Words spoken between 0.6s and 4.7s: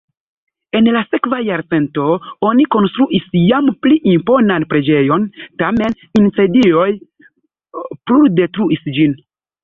En la sekva jarcento oni konstruis jam pli imponan